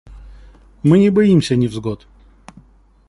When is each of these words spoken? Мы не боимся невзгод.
Мы 0.81 0.97
не 0.97 1.11
боимся 1.11 1.55
невзгод. 1.55 2.07